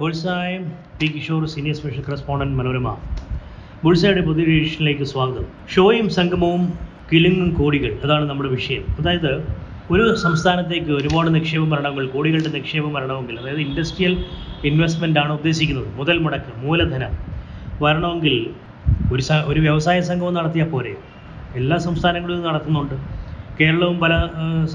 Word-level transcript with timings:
Bullseye 0.00 0.56
P 0.98 1.06
Kishore 1.12 1.42
senior 1.52 1.76
special 1.76 2.02
correspondent 2.08 2.56
Manorama. 2.58 2.88
ബുൾസായുടെ 3.84 4.22
പുതിയ 4.26 4.44
എഡിഷനിലേക്ക് 4.54 5.04
സ്വാഗതം. 5.12 5.44
ഷോയും 5.74 6.08
സംഗമവും 6.16 6.62
കിലുങ്ങും 7.10 7.48
കോടികൾ. 7.58 7.92
അതാണ് 8.04 8.24
നമ്മുടെ 8.30 8.50
വിഷയം. 8.56 8.82
അതായത് 8.98 9.30
ഒരു 9.90 10.04
സംസ്ഥാനത്തേക്ക് 10.24 10.92
ഒരുപാട് 10.98 11.34
നിക്ഷേപ 11.36 11.62
മരണങ്ങൾ 11.72 12.04
കോടികളുടെ 12.14 12.52
നിക്ഷേപ 12.58 12.84
മരണമെങ്കിൽ 12.96 13.38
അതായത് 13.42 13.62
ഇൻഡസ്ട്രിയൽ 13.66 14.14
ഇൻവെസ്റ്റ്മെന്റ് 14.70 15.20
ആണ് 15.22 15.32
ഉദ്ദേശിക്കുന്നത്. 15.38 15.88
മുതൽ 16.00 16.18
മുടക്ക് 16.26 16.52
മൂലധനം 16.64 17.14
വരണമെങ്കിൽ 17.84 18.36
ഒരു 19.12 19.22
ഒരു 19.52 19.60
വ്യവസായ 19.60 20.00
സംഗമം 20.10 20.34
നടത്തിയാൽ 20.40 20.70
പോരെ? 20.74 20.94
എല്ലാ 21.60 21.78
സംസ്ഥാനങ്ങളിലും 21.88 22.44
നടത്തുന്നുണ്ട് 22.50 22.96
കേരളവും 23.60 23.98
പല 24.04 24.12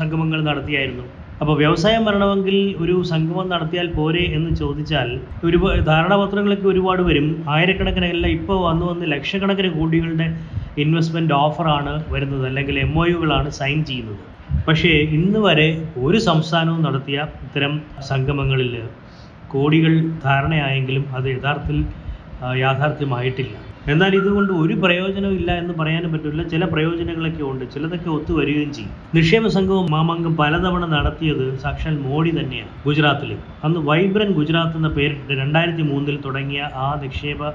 സംഗമങ്ങൾ 0.02 0.42
നടത്തിയായിരുന്നു. 0.52 1.08
അപ്പോൾ 1.42 1.56
വ്യവസായം 1.62 2.04
വരണമെങ്കിൽ 2.08 2.58
ഒരു 2.84 2.96
സംഗമം 3.12 3.48
നടത്തിയാൽ 3.54 3.88
പോരെ 3.96 4.24
എന്ന് 4.38 4.52
ചോദിച്ചാൽ 4.56 5.08
ഒരു 5.48 5.58
ധാരണാപത്രങ്ങളൊക്കെ 5.90 6.68
ഒരുപാട് 6.74 7.02
വരും. 7.08 7.28
ആയിരക്കണക്കിന് 7.54 8.08
അല്ല 8.16 8.26
ഇപ്പോൾ 8.38 8.58
വന്നു 8.68 8.86
വന്ന് 8.90 9.06
ലക്ഷക്കണക്കിന് 9.14 9.70
കോടികളുടെ 9.78 10.28
ഇൻവെസ്റ്റ്മെന്റ് 10.84 11.34
ഓഫറാണ് 11.44 11.94
വരുന്നത്. 12.14 12.44
അല്ലെങ്കിൽ 12.50 12.78
എം 12.80 12.94
ഒ 13.00 13.06
യുകളാണ് 13.14 13.50
സൈൻ 13.60 13.80
ചെയ്യുന്നത്. 13.90 14.22
പക്ഷേ 14.68 14.92
ഇന്ന് 15.18 15.40
വരെ 15.48 15.68
ഒരു 16.06 16.18
സംസ്ഥാനവും 16.30 16.82
നടത്തിയ 16.88 17.20
ഇത്തരം 17.48 17.74
സംഗമങ്ങളിൽ 18.12 18.72
കോടികൾ 19.54 19.94
ധാരണയായെങ്കിലും 20.28 21.06
അത് 21.18 21.28
യഥാർത്ഥത്തിൽ 21.36 21.80
യാഥാർത്ഥ്യമായിട്ടില്ല. 22.66 23.56
എന്നാൽ 23.88 24.16
ഇതുകൊണ്ട് 24.16 24.52
ഒരു 24.54 24.74
പ്രയോജനവും 24.74 25.34
ഇല്ല 25.34 25.52
എന്ന് 25.52 25.74
പറയാനും 25.74 26.12
പറ്റില്ല. 26.14 26.44
ചില 26.44 26.66
പ്രയോജനങ്ങളൊക്കെ 26.66 27.44
ഉണ്ട്. 27.44 27.74
ചിലതൊക്കെ 27.74 28.10
ഒത്തുവരികയും 28.10 28.74
ചെയ്യും. 28.74 28.92
നിക്ഷേപ 29.16 29.48
സംഘവും 29.48 29.92
മാമംഗം 29.92 30.38
പലതവണ 30.38 30.86
നടത്തിയത് 30.86 31.58
സാക്ഷാൽ 31.58 31.98
മോഡി 31.98 32.32
തന്നെയാണ് 32.40 32.70
ഗുജറാത്തിൽ 32.86 33.38
അന്ന് 33.64 33.80
വൈബ്രന്റ് 33.80 34.34
ഗുജറാത്ത് 34.34 34.76
എന്ന 34.76 34.88
പേരിട്ട് 34.88 35.40
രണ്ടായിരത്തി 35.40 35.82
മൂന്നിൽ 35.82 36.20
തുടങ്ങിയ 36.26 36.70
ആ 36.76 37.00
നിക്ഷേപ 37.04 37.50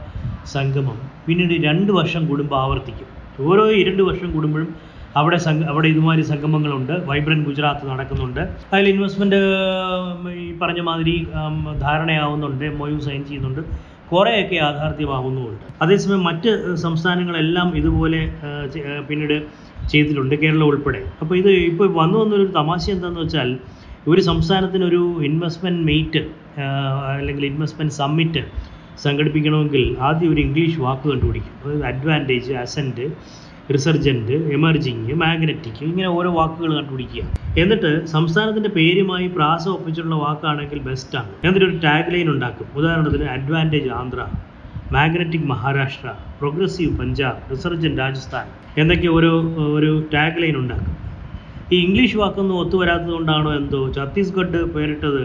സംഗമം 0.46 0.98
പിന്നീട് 1.26 1.64
രണ്ട് 1.66 1.92
വർഷം 1.92 2.26
കൂടുമ്പോൾ 2.26 2.56
ആവർത്തിക്കും. 2.56 3.08
ഓരോ 3.40 3.70
രണ്ട് 3.70 4.02
വർഷം 4.02 4.32
കൂടുമ്പോഴും 4.32 4.68
അവിടെ 5.16 5.36
സംഘ 5.36 5.64
അവിടെ 5.64 5.88
ഇതുമാതിരി 5.88 6.26
സംഗമങ്ങളുണ്ട്. 6.26 6.92
വൈബ്രന്റ് 7.06 7.46
ഗുജറാത്ത് 7.46 7.88
നടക്കുന്നുണ്ട്. 7.90 8.40
അതിൽ 8.72 8.88
ഇൻവെസ്റ്റ്മെന്റ് 8.88 9.36
ഈ 10.44 10.58
പറഞ്ഞ 10.58 10.80
മാതിരി 10.80 11.26
ധാരണയാവുന്നുണ്ട്. 11.80 12.64
എം 12.64 12.82
ഒ 12.82 12.88
യു 12.88 12.98
സൈൻ 12.98 13.24
ചെയ്യുന്നുണ്ട്. 13.24 13.95
കുറേയൊക്കെ 14.10 14.56
യാഥാർത്ഥ്യമാകുന്നുമുണ്ട്. 14.64 15.64
അതേസമയം 15.84 16.22
മറ്റ് 16.28 16.50
സംസ്ഥാനങ്ങളെല്ലാം 16.84 17.68
ഇതുപോലെ 17.80 18.20
പിന്നീട് 19.08 19.36
ചെയ്തിട്ടുണ്ട് 19.92 20.34
കേരളം 20.42 20.66
ഉൾപ്പെടെ. 20.70 21.00
അപ്പോൾ 21.22 21.34
ഇത് 21.40 21.50
ഇപ്പോൾ 21.70 21.88
വന്നു 22.00 22.16
വന്നൊരു 22.22 22.46
തമാശ 22.60 22.84
എന്താണെന്ന് 22.94 23.22
വെച്ചാൽ 23.24 23.50
ഒരു 24.12 24.20
സംസ്ഥാനത്തിനൊരു 24.30 25.02
ഇൻവെസ്റ്റ്മെന്റ് 25.28 25.84
മീറ്റ് 25.90 26.22
അല്ലെങ്കിൽ 27.18 27.44
ഇൻവെസ്റ്റ്മെന്റ് 27.52 27.94
സമ്മിറ്റ് 28.02 28.42
സംഘടിപ്പിക്കണമെങ്കിൽ 29.04 29.84
ആദ്യം 30.08 30.30
ഒരു 30.34 30.40
ഇംഗ്ലീഷ് 30.46 30.78
വാക്ക് 30.84 31.06
കണ്ടുപിടിക്കും. 31.10 31.54
അതായത് 31.62 31.84
advantage 31.90 32.52
ascent 32.64 33.06
resurgent 33.74 34.36
emerging 34.56 35.14
magnetic 35.22 35.80
ഇങ്ങനെ 35.86 36.08
ഓരോ 36.08 36.30
വാക്കുകൾ 36.32 36.70
കണ്ടുപിടിക്കുക. 36.76 37.22
എന്നിട്ട് 37.62 37.90
സംസ്ഥാനത്തിന്റെ 38.06 38.70
പേരുമായി 38.76 39.26
പ്രാസം 39.26 39.70
ഒപ്പിച്ചിട്ടുള്ള 39.70 40.16
വാക്കാണെങ്കിൽ 40.16 40.78
ബെസ്റ്റാണ് 40.88 41.30
എന്നിട്ട് 41.44 41.66
ഒരു 41.66 41.78
ടാഗ് 41.84 42.12
ലൈൻ 42.14 42.28
ഉണ്ടാക്കും. 42.30 42.68
ഉദാഹരണത്തിന് 42.76 43.26
advantage 43.36 43.90
Andhra 44.00 44.20
magnetic 44.92 45.48
Maharashtra 45.52 46.08
progressive 46.40 46.98
Punjab 46.98 47.40
resurgent 47.52 47.96
Rajasthan 47.98 48.46
എന്നൊക്കെ 48.80 49.08
ഒരു 49.08 49.30
ഒരു 49.78 49.90
ടാഗ് 50.14 50.42
ലൈൻ 50.42 50.56
ഉണ്ടാക്കും. 50.56 50.94
ഈ 51.72 51.76
ഇംഗ്ലീഷ് 51.86 52.16
വാക്കൊന്നും 52.16 52.56
ഒത്തുവരാത്തത് 52.58 53.12
കൊണ്ടാണോ 53.12 53.50
എന്തോ? 53.56 53.80
ഛത്തീസ്ഗഡ് 53.96 54.60
പേരിട്ടത് 54.74 55.22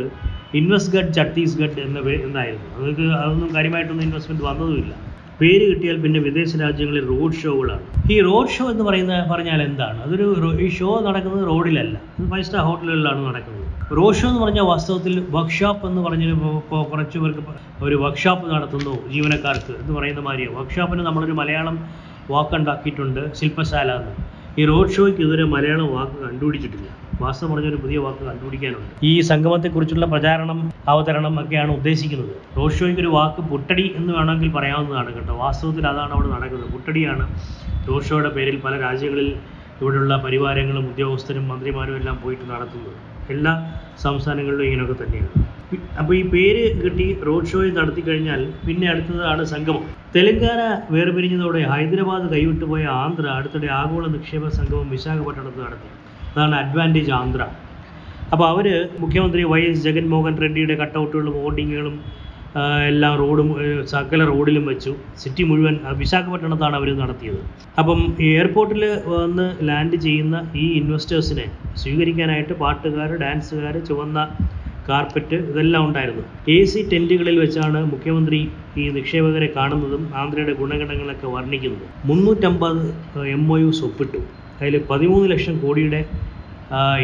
ഇൻവെസ്റ്റ്ഗഡ് 0.53 1.13
ഛത്തീസ്ഗഡ് 1.13 1.79
എന്ന 1.79 1.99
എന്തായിരുന്നു 2.27 2.69
അതൊക്കെ 2.77 3.05
അതൊന്നും 3.23 3.49
കാര്യമായിട്ടൊന്നും 3.55 4.05
ഇൻവെസ്റ്റ്മെന്റ് 4.05 4.45
വന്നതുമില്ല. 4.49 4.93
പേര് 5.41 5.65
കിട്ടിയാൽ 5.69 5.97
പിന്നെ 6.01 6.19
വിദേശ 6.25 6.51
രാജ്യങ്ങളിൽ 6.61 7.03
റോഡ് 7.11 7.37
ഷോകളാണ് 7.41 7.85
ഈ 8.13 8.15
റോഡ് 8.27 8.51
ഷോ 8.55 8.63
എന്ന് 8.71 8.83
പറയുന്ന 8.83 9.13
പറഞ്ഞാൽ 9.31 9.59
എന്താണ്? 9.67 9.97
അതൊരു 10.05 10.25
ഈ 10.65 10.67
ഷോ 10.77 10.89
നടക്കുന്നത് 11.07 11.43
റോഡിലല്ല. 11.51 11.95
ഫൈവ് 12.31 12.45
സ്റ്റാർ 12.47 12.63
ഹോട്ടലുകളിലാണ് 12.69 13.21
നടക്കുന്നത്. 13.29 13.67
റോഡ് 13.99 14.17
ഷോ 14.19 14.27
എന്ന് 14.31 14.41
പറഞ്ഞാൽ 14.43 14.65
വാസ്തവത്തിൽ 14.73 15.13
വർക്ക്ഷോപ്പ് 15.37 15.87
എന്ന് 15.89 16.01
ഇപ്പോൾ 16.59 16.83
കുറച്ച് 16.91 17.19
പേർക്ക് 17.23 17.55
ഒരു 17.87 17.95
വർക്ക്ഷോപ്പ് 17.95 18.45
നടത്തുന്നു 18.55 18.93
ജീവനക്കാർക്ക് 19.13 19.73
എന്ന് 19.81 19.93
പറയുന്ന 19.97 20.23
മാതിരിയാണ്. 20.27 20.55
വർക്ക്ഷോപ്പിന് 20.59 21.05
നമ്മളൊരു 21.09 21.35
മലയാളം 21.41 21.77
വാക്കുണ്ടാക്കിയിട്ടുണ്ട് 22.35 23.21
ശില്പശാല 23.39 23.91
എന്ന്. 24.01 24.13
ഈ 24.59 24.65
റോഡ് 24.65 24.93
ഷോയ്ക്ക് 24.95 25.21
ഇതുവരെ 25.21 25.43
മലയാളം 25.43 25.87
വാക്ക് 25.95 26.17
കണ്ടുപിടിച്ചിട്ടില്ല. 26.23 26.87
വാസ്തവം 27.21 27.49
പറഞ്ഞൊരു 27.51 27.75
പുതിയ 27.75 27.97
വാക്ക് 27.97 28.23
കണ്ടുപിടിക്കാനുണ്ട്. 28.29 28.93
ഈ 29.09 29.11
സംഗമത്തെക്കുറിച്ചുള്ള 29.29 30.05
പ്രചാരണം 30.05 30.59
അവതരണം 30.87 31.39
ഒക്കെയാണ് 31.41 31.71
ഉദ്ദേശിക്കുന്നത്. 31.71 32.33
റോഡ് 32.57 32.73
ഷോയ്ക്ക് 32.73 33.01
ഒരു 33.01 33.11
വാക്ക് 33.17 33.41
പുട്ടടി 33.51 33.85
എന്ന് 33.99 34.11
വേണമെങ്കിൽ 34.13 34.51
പറയാവുന്നതാണ് 34.51 35.15
കേട്ടോ. 35.17 35.33
വാസ്തവത്തിൽ 35.43 35.87
അതാണ് 35.87 36.13
അവിടെ 36.13 36.29
നടക്കുന്നത്. 36.35 36.71
പുട്ടടിയാണ് 36.75 37.25
റോഡ് 37.87 38.07
ഷോയുടെ 38.09 38.29
പേരിൽ 38.29 38.57
പല 38.65 38.73
രാജ്യങ്ങളിൽ 38.79 39.29
ഇവിടെയുള്ള 39.81 40.15
പരിവാരങ്ങളും 40.25 40.85
ഉദ്യോഗസ്ഥരും 40.91 41.47
മന്ത്രിമാരും 41.47 41.95
എല്ലാം 42.01 42.17
പോയിട്ട് 42.23 42.45
നടത്തുന്നത്. 42.51 42.97
എല്ലാ 43.29 43.53
സംസ്ഥാനങ്ങളിലും 44.03 44.65
ഇങ്ങനെയൊക്കെ 44.65 44.97
തന്നെയാണ്. 45.03 45.40
അപ്പോൾ 45.99 46.13
ഈ 46.19 46.21
പേര് 46.33 46.63
കിട്ടി 46.83 47.05
റോഡ് 47.27 47.49
ഷോയിൽ 47.51 47.71
നടത്തി 47.79 48.01
കഴിഞ്ഞാൽ 48.07 48.41
പിന്നെ 48.65 48.87
അടുത്തതാണ് 48.93 49.43
സംഗമം. 49.53 49.83
തെലങ്കാന 50.15 50.61
വേർപിരിഞ്ഞതോടെ 50.93 51.61
ഹൈദരാബാദ് 51.73 52.27
കൈവിട്ടുപോയ 52.33 52.83
ആന്ധ്ര 53.01 53.25
അടുത്തിടെ 53.39 53.69
ആഗോള 53.81 54.05
നിക്ഷേപ 54.15 54.47
സംഗമം 54.59 54.87
വിശാഖപട്ടണത്ത് 54.95 55.59
നടത്തി. 55.65 55.89
അതാണ് 56.33 56.55
അഡ്വാന്റേജ് 56.63 57.13
ആന്ധ്ര. 57.21 57.43
അപ്പോൾ 58.33 58.47
അവർ 58.53 58.67
മുഖ്യമന്ത്രി 59.03 59.41
വൈ 59.53 59.61
എസ് 59.69 59.83
ജഗൻമോഹൻ 59.87 60.35
റെഡ്ഡിയുടെ 60.43 60.75
കട്ടൗട്ടുകളും 60.81 61.33
ഹോർഡിങ്ങുകളും 61.39 61.95
എല്ലാ 62.91 63.09
റോഡും 63.21 63.49
സകല 63.91 64.21
റോഡിലും 64.29 64.65
വെച്ചു. 64.69 64.91
സിറ്റി 65.21 65.43
മുഴുവൻ 65.49 65.75
വിശാഖപട്ടണത്താണ് 66.01 66.75
അവർ 66.79 66.89
നടത്തിയത്. 67.01 67.41
അപ്പം 67.81 67.99
എയർപോർട്ടിൽ 68.31 68.83
വന്ന് 69.13 69.45
ലാൻഡ് 69.69 69.97
ചെയ്യുന്ന 70.05 70.37
ഈ 70.63 70.65
ഇൻവെസ്റ്റേഴ്സിനെ 70.79 71.45
സ്വീകരിക്കാനായിട്ട് 71.81 72.55
പാട്ടുകാർ 72.63 73.11
ഡാൻസുകാർ 73.23 73.77
ചുവന്ന 73.89 74.19
കാർപ്പറ്റ് 74.89 75.37
ഇതെല്ലാം 75.51 75.83
ഉണ്ടായിരുന്നു. 75.87 76.23
എ 76.55 76.57
സി 76.71 76.81
ടെന്റുകളിൽ 76.91 77.35
വെച്ചാണ് 77.43 77.79
മുഖ്യമന്ത്രി 77.93 78.39
ഈ 78.81 78.85
നിക്ഷേപകരെ 78.97 79.49
കാണുന്നതും 79.57 80.03
ആന്ധ്രയുടെ 80.21 80.53
ഗുണഗണങ്ങളൊക്കെ 80.61 81.27
വർണിക്കുന്നത്. 81.35 81.87
മുന്നൂറ്റമ്പത് 82.09 82.83
എം 83.37 83.45
ഒ 83.55 83.57
യുസ് 83.63 83.83
ഒപ്പിട്ടു 83.87 84.21
അതിൽ 84.61 84.77
പതിമൂന്ന് 84.91 85.27
ലക്ഷം 85.33 85.55
കോടിയുടെ 85.63 86.01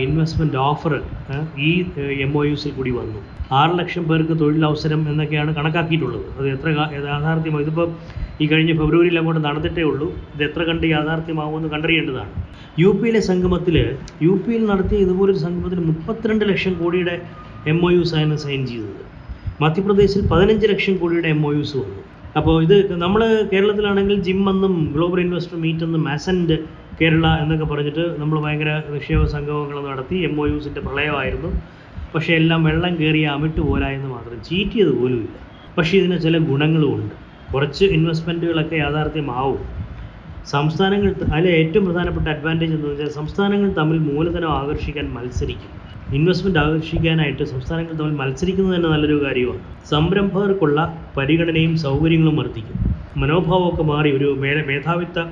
ഇൻവെസ്റ്റ്മെന്റ് 0.03 0.59
ഓഫർ 0.67 0.93
ഈ 1.69 1.71
എം 2.25 2.33
ഒ 2.39 2.43
യുസിൽ 2.49 2.71
കൂടി 2.77 2.91
വന്നു. 2.99 3.19
ആറ് 3.59 3.73
ലക്ഷം 3.79 4.03
പേർക്ക് 4.09 4.35
തൊഴിലവസരം 4.41 5.01
എന്നൊക്കെയാണ് 5.11 5.51
കണക്കാക്കിയിട്ടുള്ളത്. 5.57 6.25
അത് 6.37 6.47
എത്ര 6.55 6.69
യാഥാർത്ഥ്യമാകും 6.95 7.63
ഇതിപ്പോൾ 7.65 7.87
ഈ 8.41 8.47
കഴിഞ്ഞ 8.51 8.71
ഫെബ്രുവരിയിൽ 8.79 9.15
അങ്ങോട്ട് 9.19 9.41
നടന്നിട്ടേ 9.47 9.83
ഉള്ളൂ. 9.91 10.07
ഇത് 10.33 10.41
എത്ര 10.47 10.61
കണ്ട് 10.69 10.85
യാഥാർത്ഥ്യമാകുമെന്ന് 10.95 11.69
കണ്ടറിയേണ്ടതാണ്. 11.73 12.31
യു 12.81 12.89
പിയിലെ 12.99 13.21
സംഗമത്തിൽ 13.29 13.77
യു 14.25 14.33
പിയിൽ 14.45 14.63
നടത്തിയ 14.71 15.05
ഇതുപോലൊരു 15.05 15.41
സംഗമത്തിൽ 15.45 15.79
മുപ്പത്തിരണ്ട് 15.91 16.45
ലക്ഷം 16.51 16.73
കോടിയുടെ 16.81 17.15
എം 17.73 17.79
ഒ 17.85 17.89
യുസ് 17.91 18.15
ആയിരുന്നു 18.15 18.37
സൈൻ 18.45 18.61
ചെയ്തത്. 18.67 19.03
മധ്യപ്രദേശിൽ 19.61 20.21
പതിനഞ്ച് 20.31 20.67
ലക്ഷം 20.71 20.95
കോടിയുടെ 20.97 21.29
എം 21.35 21.41
ഒ 21.47 21.51
യുസ് 21.57 21.75
വന്നു. 21.77 22.01
അപ്പോൾ 22.37 22.55
ഇത് 22.65 22.75
നമ്മൾ 23.03 23.21
കേരളത്തിലാണെങ്കിൽ 23.51 24.17
ജിം 24.27 24.41
എന്നും 24.49 24.73
ഗ്ലോബൽ 24.95 25.19
ഇൻവെസ്റ്റർ 25.19 25.57
മീറ്റ് 25.63 25.83
എന്നും 25.83 26.03
മാസൻഡ് 26.03 26.57
കേരള 26.99 27.27
എന്നൊക്കെ 27.43 27.65
പറഞ്ഞിട്ട് 27.65 28.03
നമ്മൾ 28.19 28.37
ഭയങ്കര 28.45 28.71
നിക്ഷേപ 28.93 29.23
സംഗമങ്ങൾ 29.35 29.77
നടത്തി 29.89 30.17
എം 30.27 30.35
ഒ 30.41 30.45
യുസിന്റെ 30.51 30.81
പ്രളയമായിരുന്നു. 30.81 31.49
പക്ഷേ 32.13 32.31
എല്ലാം 32.33 32.61
വെള്ളം 32.67 32.93
കയറിയ 32.99 33.25
അമിട്ട് 33.35 33.61
പോരായെന്ന് 33.69 34.09
മാത്രം 34.15 34.37
ചീറ്റിയത് 34.49 34.93
പോലുമില്ല 34.99 35.35
പക്ഷേ 35.77 35.93
ഇതിന് 35.97 36.17
ചില 36.25 36.37
ഗുണങ്ങളുമുണ്ട് 36.51 37.15
കുറച്ച് 37.53 37.85
ഇൻവെസ്റ്റ്മെന്റുകളൊക്കെ 37.97 38.75
യാഥാർത്ഥ്യമാവും. 38.75 39.61
സംസ്ഥാനങ്ങൾ 40.53 41.09
അതിലെ 41.35 41.51
ഏറ്റവും 41.59 41.85
പ്രധാനപ്പെട്ട 41.85 42.27
അഡ്വാന്റേജ് 42.35 42.73
എന്ന് 42.77 42.87
വെച്ചാൽ 42.91 43.09
സംസ്ഥാനങ്ങൾ 43.19 43.69
തമ്മിൽ 43.79 43.97
മൂലധനം 44.09 44.51
ആകർഷിക്കാൻ 44.59 45.05
മത്സരിക്കും. 45.17 45.73
ഇൻവെസ്റ്റ്മെന്റ് 46.15 46.59
ആകർഷിക്കാനായിട്ട് 46.59 47.43
സംസ്ഥാനങ്ങൾ 47.43 47.93
തമ്മിൽ 47.99 48.15
മത്സരിക്കുന്നത് 48.21 48.75
തന്നെ 48.75 48.89
നല്ലൊരു 48.89 49.17
കാര്യമാണ്. 49.25 49.61
സംരംഭകർക്കുള്ള 49.91 50.79
പരിഗണനയും 51.17 51.77
സൗകര്യങ്ങളും 51.77 52.35
വർദ്ധിക്കും. 52.41 52.77
മനോഭാവമൊക്കെ 53.21 53.83
മാറി 53.83 54.09
ഒരു 54.17 54.29
മേല 54.43 54.57
മേധാവിത്വ 54.69 55.23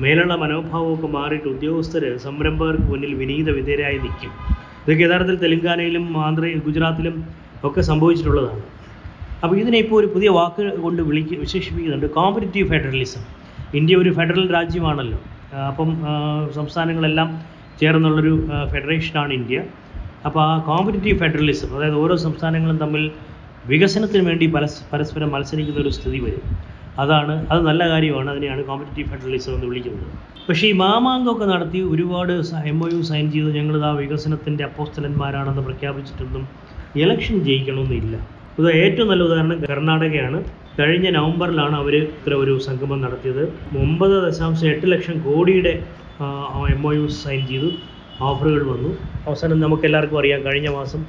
മേലുള്ള 0.00 0.34
മനോഭാവമൊക്കെ 0.34 1.06
മാറിയിട്ട് 1.06 1.48
ഉദ്യോഗസ്ഥർ 1.48 2.04
സംരംഭകർക്ക് 2.26 2.86
മുന്നിൽ 2.92 3.12
വിനീത 3.14 3.50
വിധേയരായി 3.58 3.98
നിൽക്കും. 3.98 4.32
ഇതൊക്കെ 4.84 5.02
യഥാർത്ഥത്തിൽ 5.04 5.38
തെലങ്കാനയിലും 5.44 6.04
ആന്ധ്രയിലും 6.24 6.62
ഗുജറാത്തിലും 6.66 7.14
ഒക്കെ 7.64 7.80
സംഭവിച്ചിട്ടുള്ളതാണ്. 7.80 8.62
അപ്പോൾ 9.42 9.56
ഇതിനെ 9.56 9.78
ഇപ്പോൾ 9.84 9.96
ഒരു 10.00 10.06
പുതിയ 10.06 10.28
വാക്ക് 10.28 10.64
കൊണ്ട് 10.84 11.02
വിളിക്ക് 11.02 11.34
വിശേഷിപ്പിക്കുന്നുണ്ട്. 11.44 12.06
കോമ്പറ്റീവ് 12.18 12.68
ഫെഡറലിസം 12.68 13.22
ഇന്ത്യ 13.78 13.96
ഒരു 13.96 14.10
ഫെഡറൽ 14.18 14.52
രാജ്യമാണല്ലോ. 14.52 15.18
അപ്പം 15.70 15.90
സംസ്ഥാനങ്ങളെല്ലാം 16.58 17.28
ചേർന്നുള്ളൊരു 17.80 18.34
ഫെഡറേഷനാണ് 18.72 19.32
ഇന്ത്യ. 19.32 19.58
അപ്പോൾ 20.24 20.42
ആ 20.50 20.52
കോമ്പറ്റീവ് 20.68 21.18
ഫെഡറലിസം 21.18 21.70
അതായത് 21.76 21.98
ഓരോ 22.04 22.14
സംസ്ഥാനങ്ങളും 22.26 22.78
തമ്മിൽ 22.84 23.04
വികസനത്തിന് 23.64 24.22
വേണ്ടി 24.28 24.46
പരസ് 24.54 24.80
പരസ്പരം 24.92 25.30
മത്സരിക്കുന്ന 25.34 25.80
ഒരു 25.80 25.92
സ്ഥിതി 25.96 26.18
വരും. 26.26 26.44
അതാണ് 26.98 27.34
അത് 27.52 27.60
നല്ല 27.68 27.82
കാര്യമാണ് 27.92 28.28
അതിനെയാണ് 28.30 28.62
കോമ്പറ്റീവ് 28.64 29.08
ഫെഡറലിസം 29.12 29.54
എന്ന് 29.54 29.66
വിളിക്കുന്നത്. 29.70 30.10
പക്ഷേ 30.48 30.64
ഈ 30.68 30.74
മാമാങ്കമൊക്കെ 30.82 31.46
നടത്തി 31.52 31.80
ഒരുപാട് 31.92 32.32
എം 32.72 32.78
ഒ 32.84 32.88
യു 32.94 33.00
സൈൻ 33.10 33.26
ചെയ്ത് 33.34 33.50
ഞങ്ങളിതാ 33.56 33.90
വികസനത്തിന്റെ 34.02 34.64
അപ്പോസ്തലന്മാരാണെന്ന് 34.64 35.62
പ്രഖ്യാപിച്ചിട്ടൊന്നും 35.68 36.44
ഇലക്ഷൻ 36.94 37.36
ജയിക്കണമെന്നില്ല. 37.48 38.14
ഇത് 38.58 38.68
ഏറ്റവും 38.82 39.08
നല്ല 39.10 39.22
ഉദാഹരണം 39.28 39.58
കർണാടകയാണ്. 39.70 40.38
കഴിഞ്ഞ 40.78 41.10
നവംബറിലാണ് 41.16 41.76
അവർ 41.82 41.94
ഇത്ര 42.02 42.32
ഒരു 42.34 42.54
സംഗമം 42.68 42.98
നടത്തിയത്. 43.04 43.42
ഒമ്പത് 43.82 44.14
ദശാംശം 44.26 44.68
എട്ട് 44.74 44.86
ലക്ഷം 44.92 45.16
കോടിയുടെ 45.26 45.74
എം 46.74 46.82
ഒ 46.90 46.92
യു 46.98 47.06
സൈൻ 47.22 47.42
ചെയ്തു. 47.52 47.70
ഓഫറുകൾ 48.22 48.68
വന്നു. 48.68 48.90
അവസാനം 49.26 49.60
നമുക്ക് 49.60 49.84
എല്ലാവർക്കും 49.84 50.18
അറിയാം 50.18 50.44
കഴിഞ്ഞ 50.44 50.68
മാസം 50.68 51.04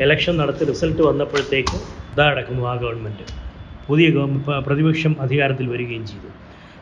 ഇലക്ഷൻ 0.00 0.36
നടത്തി 0.36 0.64
റിസൾട്ട് 0.64 1.02
വന്നപ്പോഴത്തേക്ക് 1.02 1.78
ഇതാ 2.12 2.26
അടക്കുന്നു 2.26 2.62
ആ 2.62 2.74
ഗവൺമെന്റ് 2.74 3.26
പുതിയ 3.88 4.08
പ്രതിപക്ഷം 4.66 5.16
അധികാരത്തിൽ 5.20 5.68
വരികയും 5.68 6.06
ചെയ്തു. 6.06 6.30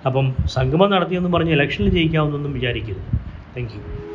അപ്പം 0.07 0.35
സംഗമം 0.49 0.91
നടത്തിയെന്ന് 0.91 1.33
പറഞ്ഞ് 1.33 1.53
ഇലക്ഷനിൽ 1.53 1.89
ജയിക്കാവുന്നൊന്നും 1.89 2.53
വിചാരിക്കരുത്. 2.53 3.09
Thank 3.57 3.75
you 3.77 4.07